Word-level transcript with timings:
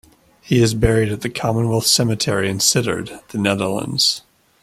He 0.41 0.59
is 0.63 0.73
buried 0.73 1.11
at 1.11 1.21
the 1.21 1.29
Commonwealth 1.29 1.85
Cemetery 1.85 2.49
in 2.49 2.57
Sittard, 2.57 3.21
The 3.27 3.37
Netherlands. 3.37 4.23